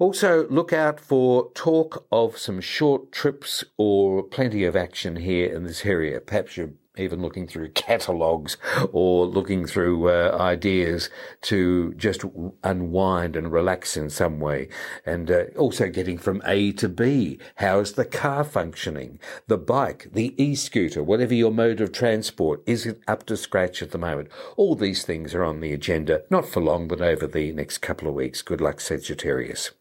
Also, 0.00 0.48
look 0.48 0.72
out 0.72 0.98
for 0.98 1.52
talk 1.54 2.06
of 2.10 2.36
some 2.36 2.60
short 2.60 3.12
trips 3.12 3.62
or 3.76 4.24
plenty 4.24 4.64
of 4.64 4.74
action 4.74 5.14
here 5.14 5.54
in 5.54 5.62
this 5.62 5.86
area. 5.86 6.20
Perhaps 6.20 6.56
you're 6.56 6.70
even 6.98 7.22
looking 7.22 7.46
through 7.46 7.70
catalogues 7.74 8.56
or 8.92 9.26
looking 9.26 9.66
through 9.66 10.08
uh, 10.08 10.36
ideas 10.38 11.10
to 11.42 11.94
just 11.94 12.24
unwind 12.64 13.36
and 13.36 13.52
relax 13.52 13.96
in 13.96 14.10
some 14.10 14.40
way. 14.40 14.68
And 15.04 15.30
uh, 15.30 15.44
also 15.56 15.88
getting 15.88 16.18
from 16.18 16.42
A 16.44 16.72
to 16.72 16.88
B. 16.88 17.38
How 17.56 17.80
is 17.80 17.92
the 17.92 18.04
car 18.04 18.44
functioning? 18.44 19.18
The 19.46 19.58
bike, 19.58 20.08
the 20.12 20.34
e-scooter, 20.42 21.02
whatever 21.02 21.34
your 21.34 21.52
mode 21.52 21.80
of 21.80 21.92
transport, 21.92 22.62
is 22.66 22.86
it 22.86 23.00
up 23.06 23.26
to 23.26 23.36
scratch 23.36 23.82
at 23.82 23.90
the 23.90 23.98
moment? 23.98 24.28
All 24.56 24.74
these 24.74 25.04
things 25.04 25.34
are 25.34 25.44
on 25.44 25.60
the 25.60 25.72
agenda, 25.72 26.22
not 26.30 26.46
for 26.46 26.60
long, 26.60 26.88
but 26.88 27.00
over 27.00 27.26
the 27.26 27.52
next 27.52 27.78
couple 27.78 28.08
of 28.08 28.14
weeks. 28.14 28.42
Good 28.42 28.60
luck, 28.60 28.80
Sagittarius. 28.80 29.72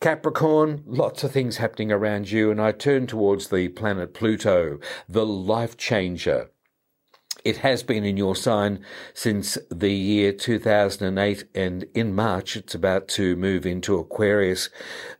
Capricorn, 0.00 0.82
lots 0.86 1.24
of 1.24 1.32
things 1.32 1.56
happening 1.56 1.90
around 1.90 2.30
you, 2.30 2.50
and 2.50 2.60
I 2.60 2.72
turn 2.72 3.06
towards 3.06 3.48
the 3.48 3.68
planet 3.68 4.14
Pluto, 4.14 4.78
the 5.08 5.26
life 5.26 5.76
changer. 5.76 6.50
It 7.44 7.58
has 7.58 7.84
been 7.84 8.04
in 8.04 8.16
your 8.16 8.34
sign 8.34 8.84
since 9.14 9.56
the 9.70 9.92
year 9.92 10.32
2008, 10.32 11.44
and 11.54 11.84
in 11.94 12.12
March 12.12 12.56
it's 12.56 12.74
about 12.74 13.06
to 13.08 13.36
move 13.36 13.64
into 13.64 13.98
Aquarius. 13.98 14.68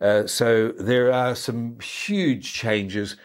Uh, 0.00 0.26
so 0.26 0.72
there 0.72 1.12
are 1.12 1.36
some 1.36 1.78
huge 1.78 2.52
changes. 2.52 3.16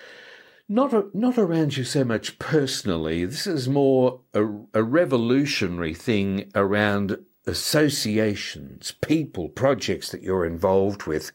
Not, 0.70 1.16
not 1.16 1.40
around 1.40 1.78
you 1.78 1.84
so 1.84 2.04
much 2.04 2.38
personally. 2.38 3.26
This 3.26 3.48
is 3.48 3.68
more 3.68 4.22
a, 4.36 4.46
a 4.74 4.84
revolutionary 4.84 5.96
thing 5.96 6.52
around 6.54 7.18
associations, 7.48 8.94
people, 9.02 9.50
projects 9.50 10.10
that 10.10 10.22
you're 10.22 10.46
involved 10.46 11.04
with, 11.04 11.32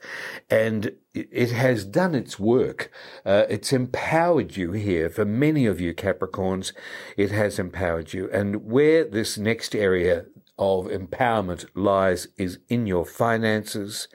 and 0.48 0.92
it 1.14 1.50
has 1.50 1.84
done 1.84 2.14
its 2.14 2.38
work. 2.38 2.90
Uh, 3.24 3.44
it's 3.48 3.72
empowered 3.72 4.56
you 4.56 4.72
here. 4.72 5.08
For 5.10 5.24
many 5.24 5.66
of 5.66 5.80
you 5.80 5.94
Capricorns, 5.94 6.72
it 7.16 7.30
has 7.30 7.58
empowered 7.58 8.12
you. 8.12 8.30
And 8.30 8.64
where 8.64 9.04
this 9.04 9.36
next 9.36 9.74
area 9.74 10.26
of 10.58 10.86
empowerment 10.86 11.66
lies 11.74 12.28
is 12.36 12.58
in 12.68 12.86
your 12.86 13.04
finances 13.04 14.08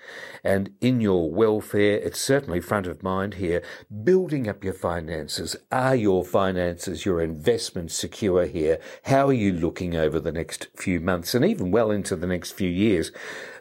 and 0.44 0.72
in 0.82 1.00
your 1.00 1.32
welfare. 1.32 1.98
It's 1.98 2.20
certainly 2.20 2.60
front 2.60 2.88
of 2.88 3.04
mind 3.04 3.36
here. 3.36 3.62
Building 4.04 4.48
up 4.48 4.64
your 4.64 4.74
finances. 4.74 5.56
Are 5.72 5.96
your 5.96 6.26
finances, 6.26 7.06
your 7.06 7.22
investments 7.22 7.96
secure 7.96 8.46
here? 8.46 8.80
How 9.04 9.28
are 9.28 9.34
you 9.34 9.54
looking 9.54 9.96
over 9.96 10.20
the 10.20 10.32
next 10.32 10.68
few 10.76 11.00
months 11.00 11.36
and 11.36 11.46
even 11.46 11.72
well 11.72 11.92
into 11.92 12.16
the 12.16 12.28
next 12.28 12.52
few 12.52 12.70
years? 12.70 13.12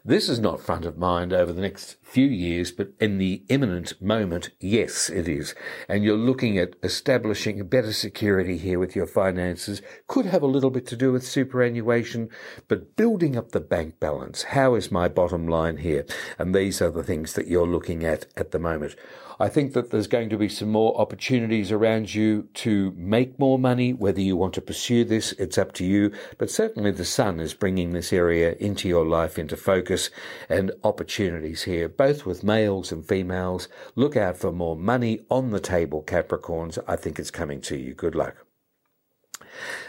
This 0.03 0.31
is 0.31 0.39
not 0.39 0.63
front 0.63 0.87
of 0.87 0.97
mind 0.97 1.35
over 1.35 1.53
the 1.53 1.61
next 1.61 2.00
few 2.11 2.26
years, 2.26 2.73
but 2.73 2.88
in 2.99 3.19
the 3.19 3.45
imminent 3.49 4.00
moment, 4.02 4.50
yes, 4.59 5.09
it 5.09 5.29
is. 5.29 5.55
And 5.88 6.02
you're 6.02 6.17
looking 6.17 6.59
at 6.59 6.75
establishing 6.83 7.64
better 7.69 7.93
security 7.93 8.59
here 8.59 8.81
with 8.81 8.97
your 8.97 9.07
finances. 9.07 9.81
Could 10.09 10.26
have 10.26 10.43
a 10.43 10.47
little 10.47 10.71
bit 10.71 10.87
to 10.88 10.97
do 10.97 11.12
with 11.12 11.25
superannuation, 11.25 12.29
but 12.67 12.97
building 12.97 13.37
up 13.37 13.52
the 13.52 13.61
bank 13.61 14.00
balance. 14.00 14.43
How 14.43 14.75
is 14.75 14.90
my 14.90 15.07
bottom 15.07 15.47
line 15.47 15.79
here? 15.79 16.05
And 16.38 16.52
these 16.55 16.83
are 16.83 16.90
the 16.90 17.05
things 17.05 17.35
that 17.35 17.47
you're 17.47 17.67
looking 17.67 18.05
at 18.05 18.26
at 18.37 18.50
the 18.50 18.59
moment. 18.59 18.97
I 19.40 19.49
think 19.49 19.73
that 19.73 19.90
there's 19.90 20.07
going 20.07 20.29
to 20.29 20.37
be 20.37 20.50
some 20.50 20.69
more 20.69 20.95
opportunities 21.00 21.73
around 21.73 22.14
you 22.14 22.49
to 22.55 22.93
make 22.95 23.38
more 23.38 23.59
money. 23.59 23.95
Whether 23.95 24.21
you 24.21 24.37
want 24.37 24.52
to 24.55 24.61
pursue 24.61 25.02
this, 25.02 25.33
it's 25.33 25.57
up 25.57 25.73
to 25.75 25.85
you. 25.85 26.12
But 26.37 26.50
certainly 26.50 26.90
the 26.90 27.07
sun 27.07 27.40
is 27.40 27.55
bringing 27.55 27.93
this 27.93 28.12
area 28.12 28.55
into 28.61 28.87
your 28.87 29.07
life, 29.07 29.38
into 29.38 29.57
focus 29.57 30.11
and 30.50 30.73
opportunities 30.85 31.62
here, 31.62 31.88
both 32.00 32.25
with 32.25 32.42
males 32.42 32.90
and 32.90 33.07
females. 33.07 33.69
Look 33.95 34.16
out 34.16 34.38
for 34.38 34.50
more 34.50 34.75
money 34.75 35.21
on 35.28 35.50
the 35.50 35.61
table, 35.61 36.02
Capricorns. 36.02 36.78
I 36.88 36.97
think 36.97 37.19
it's 37.19 37.30
coming 37.30 37.61
to 37.61 37.76
you. 37.76 37.92
Good 37.92 38.14
luck. 38.14 38.47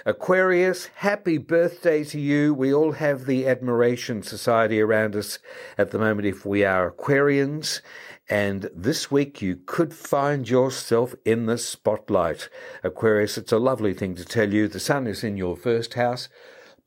Aquarius, 0.05 0.87
happy 0.95 1.37
birthday 1.37 2.03
to 2.03 2.19
you. 2.19 2.53
We 2.53 2.73
all 2.73 2.91
have 2.91 3.27
the 3.27 3.47
Admiration 3.47 4.23
Society 4.23 4.81
around 4.81 5.15
us 5.15 5.39
at 5.77 5.91
the 5.91 5.99
moment 5.99 6.27
if 6.27 6.45
we 6.45 6.65
are 6.65 6.91
Aquarians. 6.91 7.79
And 8.29 8.69
this 8.75 9.09
week 9.09 9.41
you 9.41 9.55
could 9.65 9.93
find 9.93 10.49
yourself 10.49 11.15
in 11.23 11.45
the 11.45 11.57
spotlight. 11.57 12.49
Aquarius, 12.83 13.37
it's 13.37 13.53
a 13.53 13.57
lovely 13.57 13.93
thing 13.93 14.15
to 14.15 14.25
tell 14.25 14.53
you. 14.53 14.67
The 14.67 14.81
sun 14.81 15.07
is 15.07 15.23
in 15.23 15.37
your 15.37 15.55
first 15.55 15.93
house. 15.93 16.27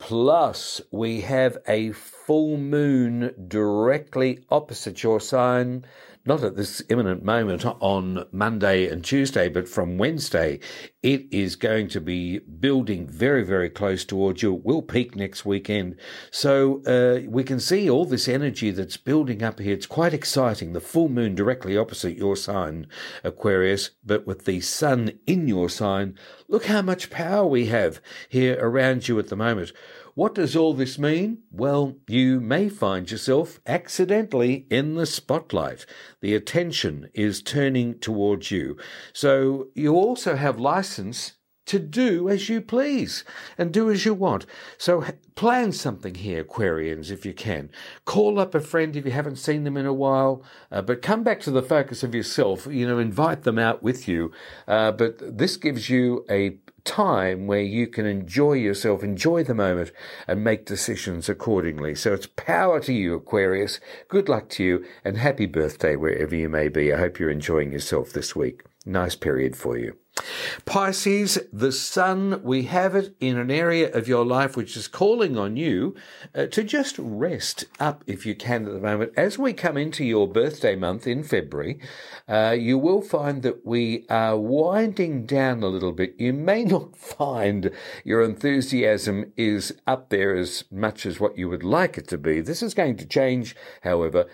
Plus, 0.06 0.82
we 0.90 1.22
have 1.22 1.56
a 1.66 1.92
full 1.92 2.58
moon 2.58 3.34
directly 3.48 4.44
opposite 4.50 5.02
your 5.02 5.18
sign 5.18 5.86
not 6.26 6.42
at 6.42 6.56
this 6.56 6.82
imminent 6.88 7.22
moment 7.22 7.64
on 7.66 8.26
Monday 8.32 8.88
and 8.88 9.04
Tuesday, 9.04 9.48
but 9.48 9.68
from 9.68 9.98
Wednesday, 9.98 10.58
it 11.02 11.26
is 11.30 11.54
going 11.54 11.88
to 11.88 12.00
be 12.00 12.38
building 12.38 13.06
very, 13.06 13.44
very 13.44 13.68
close 13.68 14.04
towards 14.06 14.42
you. 14.42 14.54
It 14.54 14.64
will 14.64 14.80
peak 14.80 15.14
next 15.14 15.44
weekend. 15.44 15.96
So 16.30 16.82
uh, 16.86 17.28
we 17.28 17.44
can 17.44 17.60
see 17.60 17.90
all 17.90 18.06
this 18.06 18.26
energy 18.26 18.70
that's 18.70 18.96
building 18.96 19.42
up 19.42 19.58
here. 19.58 19.74
It's 19.74 19.86
quite 19.86 20.14
exciting. 20.14 20.72
The 20.72 20.80
full 20.80 21.10
moon 21.10 21.34
directly 21.34 21.76
opposite 21.76 22.16
your 22.16 22.36
sign, 22.36 22.86
Aquarius, 23.22 23.90
but 24.02 24.26
with 24.26 24.46
the 24.46 24.60
sun 24.62 25.18
in 25.26 25.46
your 25.46 25.68
sign. 25.68 26.18
Look 26.48 26.66
how 26.66 26.80
much 26.80 27.10
power 27.10 27.46
we 27.46 27.66
have 27.66 28.00
here 28.28 28.56
around 28.60 29.08
you 29.08 29.18
at 29.18 29.28
the 29.28 29.36
moment. 29.36 29.72
What 30.14 30.36
does 30.36 30.54
all 30.54 30.74
this 30.74 30.96
mean? 30.96 31.38
Well, 31.50 31.96
you 32.06 32.40
may 32.40 32.68
find 32.68 33.10
yourself 33.10 33.60
accidentally 33.66 34.66
in 34.70 34.94
the 34.94 35.06
spotlight. 35.06 35.86
The 36.20 36.36
attention 36.36 37.08
is 37.14 37.42
turning 37.42 37.98
towards 37.98 38.52
you. 38.52 38.76
So 39.12 39.70
you 39.74 39.96
also 39.96 40.36
have 40.36 40.60
license 40.60 41.32
to 41.66 41.78
do 41.78 42.28
as 42.28 42.48
you 42.48 42.60
please 42.60 43.24
and 43.56 43.72
do 43.72 43.90
as 43.90 44.04
you 44.04 44.14
want. 44.14 44.46
So 44.78 45.04
plan 45.34 45.72
something 45.72 46.14
here, 46.14 46.44
Aquarians, 46.44 47.10
if 47.10 47.24
you 47.24 47.32
can. 47.32 47.70
Call 48.04 48.38
up 48.38 48.54
a 48.54 48.60
friend 48.60 48.94
if 48.96 49.04
you 49.04 49.12
haven't 49.12 49.36
seen 49.36 49.64
them 49.64 49.76
in 49.76 49.86
a 49.86 49.92
while, 49.92 50.42
uh, 50.70 50.82
but 50.82 51.02
come 51.02 51.22
back 51.22 51.40
to 51.40 51.50
the 51.50 51.62
focus 51.62 52.02
of 52.02 52.14
yourself. 52.14 52.66
You 52.66 52.86
know, 52.86 52.98
invite 52.98 53.42
them 53.42 53.58
out 53.58 53.82
with 53.82 54.06
you. 54.06 54.32
Uh, 54.68 54.92
but 54.92 55.38
this 55.38 55.56
gives 55.56 55.88
you 55.88 56.24
a 56.30 56.58
time 56.84 57.46
where 57.46 57.62
you 57.62 57.86
can 57.86 58.04
enjoy 58.06 58.52
yourself, 58.52 59.02
enjoy 59.02 59.42
the 59.42 59.54
moment, 59.54 59.90
and 60.28 60.44
make 60.44 60.66
decisions 60.66 61.28
accordingly. 61.28 61.94
So 61.94 62.12
it's 62.12 62.26
power 62.26 62.78
to 62.80 62.92
you, 62.92 63.14
Aquarius. 63.14 63.80
Good 64.08 64.28
luck 64.28 64.50
to 64.50 64.64
you, 64.64 64.84
and 65.04 65.16
happy 65.16 65.46
birthday 65.46 65.96
wherever 65.96 66.34
you 66.34 66.48
may 66.48 66.68
be. 66.68 66.92
I 66.92 66.98
hope 66.98 67.18
you're 67.18 67.30
enjoying 67.30 67.72
yourself 67.72 68.12
this 68.12 68.36
week. 68.36 68.62
Nice 68.84 69.14
period 69.16 69.56
for 69.56 69.78
you. 69.78 69.96
Pisces, 70.64 71.38
the 71.52 71.72
sun, 71.72 72.40
we 72.42 72.64
have 72.64 72.94
it 72.94 73.14
in 73.20 73.36
an 73.36 73.50
area 73.50 73.92
of 73.92 74.06
your 74.06 74.24
life 74.24 74.56
which 74.56 74.76
is 74.76 74.86
calling 74.86 75.36
on 75.36 75.56
you 75.56 75.94
uh, 76.34 76.46
to 76.46 76.62
just 76.62 76.96
rest 76.98 77.64
up 77.80 78.04
if 78.06 78.24
you 78.24 78.34
can 78.34 78.66
at 78.66 78.72
the 78.72 78.80
moment. 78.80 79.12
As 79.16 79.38
we 79.38 79.52
come 79.52 79.76
into 79.76 80.04
your 80.04 80.28
birthday 80.28 80.76
month 80.76 81.06
in 81.06 81.24
February, 81.24 81.80
uh, 82.28 82.56
you 82.58 82.78
will 82.78 83.02
find 83.02 83.42
that 83.42 83.66
we 83.66 84.06
are 84.08 84.38
winding 84.38 85.26
down 85.26 85.62
a 85.62 85.68
little 85.68 85.92
bit. 85.92 86.14
You 86.18 86.32
may 86.32 86.64
not 86.64 86.96
find 86.96 87.70
your 88.04 88.22
enthusiasm 88.22 89.32
is 89.36 89.74
up 89.86 90.10
there 90.10 90.36
as 90.36 90.64
much 90.70 91.06
as 91.06 91.18
what 91.18 91.36
you 91.36 91.48
would 91.48 91.64
like 91.64 91.98
it 91.98 92.08
to 92.08 92.18
be. 92.18 92.40
This 92.40 92.62
is 92.62 92.74
going 92.74 92.96
to 92.98 93.06
change, 93.06 93.56
however. 93.82 94.26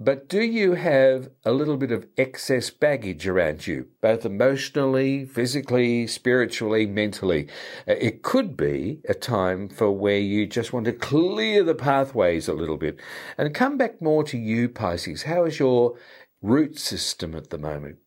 But 0.00 0.28
do 0.28 0.42
you 0.42 0.72
have 0.72 1.30
a 1.44 1.52
little 1.52 1.76
bit 1.76 1.92
of 1.92 2.06
excess 2.18 2.70
baggage 2.70 3.28
around 3.28 3.66
you, 3.66 3.88
both 4.00 4.24
emotionally, 4.24 5.24
physically, 5.24 6.06
spiritually, 6.08 6.84
mentally? 6.86 7.48
Uh, 7.86 7.92
it 7.92 8.22
could 8.22 8.56
be 8.56 9.00
a 9.08 9.14
time 9.14 9.68
for 9.68 9.92
where 9.92 10.18
you 10.18 10.46
just 10.46 10.72
want 10.72 10.86
to 10.86 10.92
clear 10.92 11.62
the 11.62 11.76
pathways 11.76 12.48
a 12.48 12.54
little 12.54 12.76
bit 12.76 12.98
and 13.38 13.54
come 13.54 13.78
back 13.78 14.02
more 14.02 14.24
to 14.24 14.38
you, 14.38 14.68
Pisces. 14.68 15.24
How 15.24 15.44
is 15.44 15.60
your 15.60 15.96
root 16.42 16.76
system 16.78 17.34
at 17.36 17.50
the 17.50 17.58
moment? 17.58 17.98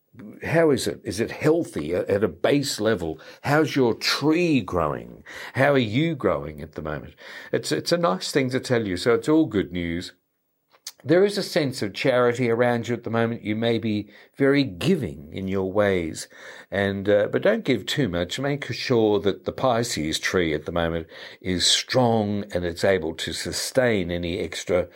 How 0.43 0.71
is 0.71 0.87
it? 0.87 0.99
Is 1.03 1.19
it 1.19 1.31
healthy 1.31 1.93
at 1.93 2.23
a 2.23 2.27
base 2.27 2.81
level? 2.81 3.19
How's 3.43 3.75
your 3.75 3.93
tree 3.93 4.61
growing? 4.61 5.23
How 5.53 5.73
are 5.73 5.77
you 5.77 6.15
growing 6.15 6.61
at 6.61 6.73
the 6.73 6.81
moment? 6.81 7.13
It's, 7.51 7.71
it's 7.71 7.91
a 7.91 7.97
nice 7.97 8.31
thing 8.31 8.49
to 8.49 8.59
tell 8.59 8.87
you. 8.87 8.97
So 8.97 9.13
it's 9.13 9.29
all 9.29 9.45
good 9.45 9.71
news 9.71 10.13
there 11.03 11.25
is 11.25 11.37
a 11.37 11.43
sense 11.43 11.81
of 11.81 11.93
charity 11.93 12.49
around 12.49 12.87
you 12.87 12.95
at 12.95 13.03
the 13.03 13.09
moment. 13.09 13.43
You 13.43 13.55
may 13.55 13.77
be 13.77 14.09
very 14.35 14.63
giving 14.63 15.33
in 15.33 15.47
your 15.47 15.71
ways, 15.71 16.27
and 16.69 17.07
uh, 17.09 17.27
but 17.31 17.41
don't 17.41 17.63
give 17.63 17.85
too 17.85 18.07
much. 18.09 18.39
Make 18.39 18.71
sure 18.71 19.19
that 19.19 19.45
the 19.45 19.51
Pisces 19.51 20.19
tree 20.19 20.53
at 20.53 20.65
the 20.65 20.71
moment 20.71 21.07
is 21.41 21.65
strong 21.65 22.45
and 22.53 22.65
it's 22.65 22.83
able 22.83 23.13
to 23.15 23.33
sustain 23.33 24.11
any 24.11 24.39
extra 24.39 24.87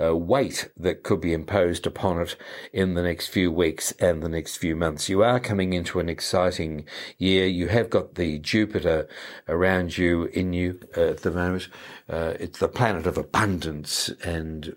uh, 0.00 0.16
weight 0.16 0.70
that 0.76 1.02
could 1.02 1.20
be 1.20 1.32
imposed 1.32 1.86
upon 1.86 2.20
it 2.20 2.36
in 2.72 2.94
the 2.94 3.02
next 3.02 3.28
few 3.28 3.50
weeks 3.50 3.92
and 3.92 4.22
the 4.22 4.28
next 4.28 4.56
few 4.56 4.76
months. 4.76 5.08
You 5.08 5.22
are 5.22 5.40
coming 5.40 5.72
into 5.72 6.00
an 6.00 6.08
exciting 6.08 6.84
year. 7.16 7.46
You 7.46 7.68
have 7.68 7.90
got 7.90 8.14
the 8.14 8.38
Jupiter 8.38 9.08
around 9.48 9.98
you 9.98 10.24
in 10.24 10.52
you 10.52 10.80
uh, 10.96 11.08
at 11.08 11.22
the 11.22 11.30
moment. 11.30 11.68
Uh, 12.08 12.34
it's 12.38 12.58
the 12.58 12.68
planet 12.68 13.06
of 13.06 13.18
abundance 13.18 14.08
and 14.24 14.74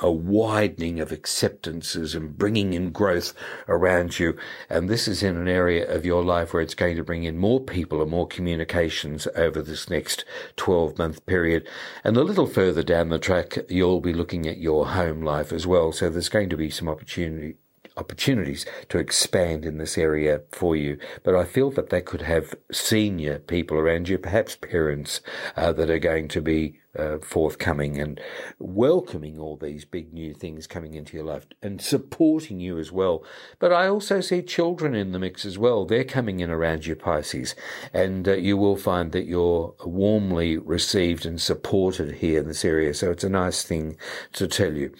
a 0.00 0.10
widening 0.10 1.00
of 1.00 1.12
acceptances 1.12 2.14
and 2.14 2.36
bringing 2.36 2.72
in 2.72 2.90
growth 2.90 3.34
around 3.68 4.18
you. 4.18 4.36
And 4.70 4.88
this 4.88 5.06
is 5.06 5.22
in 5.22 5.36
an 5.36 5.48
area 5.48 5.88
of 5.92 6.06
your 6.06 6.24
life 6.24 6.52
where 6.52 6.62
it's 6.62 6.74
going 6.74 6.96
to 6.96 7.04
bring 7.04 7.24
in 7.24 7.38
more 7.38 7.60
people 7.60 8.00
and 8.00 8.10
more 8.10 8.26
communications 8.26 9.28
over 9.36 9.60
this 9.62 9.90
next 9.90 10.24
12 10.56 10.98
month 10.98 11.26
period. 11.26 11.68
And 12.04 12.16
a 12.16 12.22
little 12.22 12.46
further 12.46 12.82
down 12.82 13.10
the 13.10 13.18
track, 13.18 13.58
you'll 13.68 14.00
be 14.00 14.14
looking 14.14 14.46
at 14.46 14.58
your 14.58 14.88
home 14.88 15.22
life 15.22 15.52
as 15.52 15.66
well. 15.66 15.92
So 15.92 16.08
there's 16.08 16.28
going 16.28 16.50
to 16.50 16.56
be 16.56 16.70
some 16.70 16.88
opportunity 16.88 17.56
opportunities 17.96 18.66
to 18.88 18.98
expand 18.98 19.64
in 19.64 19.78
this 19.78 19.96
area 19.96 20.42
for 20.52 20.76
you. 20.76 20.98
But 21.24 21.34
I 21.34 21.44
feel 21.44 21.70
that 21.72 21.90
they 21.90 22.00
could 22.00 22.22
have 22.22 22.54
senior 22.70 23.38
people 23.38 23.76
around 23.76 24.08
you, 24.08 24.18
perhaps 24.18 24.56
parents, 24.56 25.20
uh, 25.56 25.72
that 25.72 25.90
are 25.90 25.98
going 25.98 26.28
to 26.28 26.40
be 26.40 26.80
uh, 26.98 27.18
forthcoming 27.18 28.00
and 28.00 28.20
welcoming 28.58 29.38
all 29.38 29.56
these 29.56 29.84
big 29.84 30.12
new 30.12 30.32
things 30.32 30.66
coming 30.66 30.94
into 30.94 31.16
your 31.16 31.26
life 31.26 31.46
and 31.62 31.80
supporting 31.80 32.60
you 32.60 32.78
as 32.78 32.90
well. 32.90 33.22
But 33.58 33.72
I 33.72 33.86
also 33.88 34.20
see 34.20 34.42
children 34.42 34.94
in 34.94 35.12
the 35.12 35.18
mix 35.18 35.44
as 35.44 35.58
well. 35.58 35.84
They're 35.84 36.04
coming 36.04 36.40
in 36.40 36.50
around 36.50 36.86
you, 36.86 36.96
Pisces, 36.96 37.54
and 37.92 38.26
uh, 38.26 38.32
you 38.34 38.56
will 38.56 38.76
find 38.76 39.12
that 39.12 39.26
you're 39.26 39.74
warmly 39.84 40.56
received 40.56 41.26
and 41.26 41.40
supported 41.40 42.16
here 42.16 42.40
in 42.40 42.48
this 42.48 42.64
area. 42.64 42.94
So 42.94 43.10
it's 43.10 43.24
a 43.24 43.28
nice 43.28 43.62
thing 43.62 43.96
to 44.32 44.46
tell 44.48 44.72
you. 44.72 44.94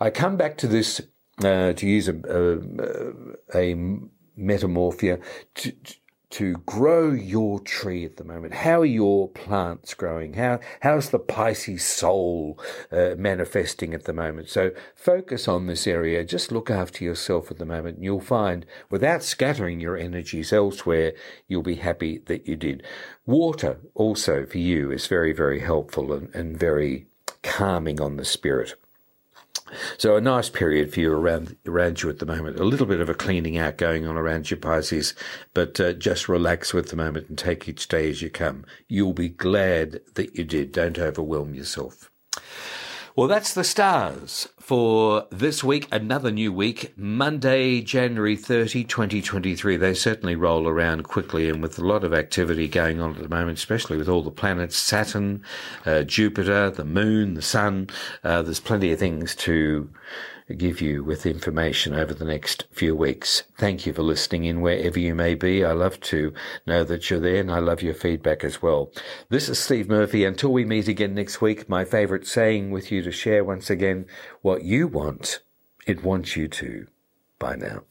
I 0.00 0.10
come 0.10 0.36
back 0.36 0.58
to 0.58 0.66
this 0.66 1.00
uh, 1.44 1.72
to 1.72 1.86
use 1.86 2.08
a, 2.08 2.14
a, 3.54 3.58
a 3.58 3.98
metamorphia 4.36 5.18
to, 5.54 5.72
to 6.28 6.54
grow 6.66 7.12
your 7.12 7.60
tree 7.60 8.04
at 8.04 8.16
the 8.16 8.24
moment? 8.24 8.52
How 8.52 8.80
are 8.80 8.84
your 8.84 9.28
plants 9.28 9.94
growing? 9.94 10.34
How 10.34 10.60
how's 10.80 11.10
the 11.10 11.18
Pisces 11.18 11.84
soul 11.84 12.58
uh, 12.90 13.10
manifesting 13.16 13.94
at 13.94 14.04
the 14.04 14.12
moment? 14.12 14.48
So 14.48 14.72
focus 14.94 15.46
on 15.46 15.66
this 15.66 15.86
area. 15.86 16.24
Just 16.24 16.52
look 16.52 16.70
after 16.70 17.04
yourself 17.04 17.50
at 17.50 17.58
the 17.58 17.64
moment, 17.64 17.96
and 17.96 18.04
you'll 18.04 18.20
find, 18.20 18.66
without 18.90 19.22
scattering 19.22 19.80
your 19.80 19.96
energies 19.96 20.52
elsewhere, 20.52 21.12
you'll 21.48 21.62
be 21.62 21.76
happy 21.76 22.18
that 22.26 22.46
you 22.48 22.56
did. 22.56 22.82
Water 23.24 23.78
also 23.94 24.46
for 24.46 24.58
you 24.58 24.90
is 24.90 25.06
very 25.06 25.32
very 25.32 25.60
helpful 25.60 26.12
and, 26.12 26.34
and 26.34 26.58
very 26.58 27.06
calming 27.42 28.00
on 28.00 28.16
the 28.16 28.24
spirit. 28.24 28.74
So 29.98 30.16
a 30.16 30.20
nice 30.20 30.48
period 30.48 30.92
for 30.92 31.00
you 31.00 31.12
around 31.12 31.56
around 31.66 32.02
you 32.02 32.08
at 32.08 32.18
the 32.18 32.26
moment. 32.26 32.60
A 32.60 32.64
little 32.64 32.86
bit 32.86 33.00
of 33.00 33.08
a 33.08 33.14
cleaning 33.14 33.58
out 33.58 33.76
going 33.76 34.06
on 34.06 34.16
around 34.16 34.50
you, 34.50 34.56
Pisces, 34.56 35.14
but 35.54 35.80
uh, 35.80 35.92
just 35.92 36.28
relax 36.28 36.72
with 36.72 36.90
the 36.90 36.96
moment 36.96 37.28
and 37.28 37.36
take 37.36 37.68
each 37.68 37.88
day 37.88 38.08
as 38.10 38.22
you 38.22 38.30
come. 38.30 38.64
You'll 38.88 39.12
be 39.12 39.28
glad 39.28 40.00
that 40.14 40.36
you 40.36 40.44
did. 40.44 40.72
Don't 40.72 40.98
overwhelm 40.98 41.54
yourself. 41.54 42.10
Well, 43.16 43.28
that's 43.28 43.54
the 43.54 43.64
stars 43.64 44.46
for 44.60 45.26
this 45.30 45.64
week, 45.64 45.88
another 45.90 46.30
new 46.30 46.52
week, 46.52 46.92
Monday, 46.98 47.80
January 47.80 48.36
30, 48.36 48.84
2023. 48.84 49.78
They 49.78 49.94
certainly 49.94 50.36
roll 50.36 50.68
around 50.68 51.04
quickly 51.04 51.48
and 51.48 51.62
with 51.62 51.78
a 51.78 51.82
lot 51.86 52.04
of 52.04 52.12
activity 52.12 52.68
going 52.68 53.00
on 53.00 53.16
at 53.16 53.22
the 53.22 53.30
moment, 53.30 53.56
especially 53.56 53.96
with 53.96 54.10
all 54.10 54.20
the 54.20 54.30
planets, 54.30 54.76
Saturn, 54.76 55.42
uh, 55.86 56.02
Jupiter, 56.02 56.68
the 56.68 56.84
moon, 56.84 57.32
the 57.32 57.40
sun. 57.40 57.88
Uh, 58.22 58.42
there's 58.42 58.60
plenty 58.60 58.92
of 58.92 58.98
things 58.98 59.34
to 59.36 59.88
give 60.54 60.80
you 60.80 61.02
with 61.02 61.26
information 61.26 61.92
over 61.92 62.14
the 62.14 62.24
next 62.24 62.64
few 62.70 62.94
weeks. 62.94 63.42
Thank 63.58 63.84
you 63.84 63.92
for 63.92 64.02
listening 64.02 64.44
in 64.44 64.60
wherever 64.60 64.98
you 64.98 65.14
may 65.14 65.34
be. 65.34 65.64
I 65.64 65.72
love 65.72 65.98
to 66.00 66.32
know 66.66 66.84
that 66.84 67.10
you're 67.10 67.20
there 67.20 67.40
and 67.40 67.50
I 67.50 67.58
love 67.58 67.82
your 67.82 67.94
feedback 67.94 68.44
as 68.44 68.62
well. 68.62 68.92
This 69.28 69.48
is 69.48 69.58
Steve 69.58 69.88
Murphy. 69.88 70.24
Until 70.24 70.52
we 70.52 70.64
meet 70.64 70.88
again 70.88 71.14
next 71.14 71.40
week, 71.40 71.68
my 71.68 71.84
favorite 71.84 72.26
saying 72.26 72.70
with 72.70 72.92
you 72.92 73.02
to 73.02 73.10
share 73.10 73.44
once 73.44 73.70
again, 73.70 74.06
what 74.42 74.62
you 74.62 74.86
want, 74.86 75.40
it 75.86 76.04
wants 76.04 76.36
you 76.36 76.46
to. 76.48 76.86
Bye 77.38 77.56
now. 77.56 77.82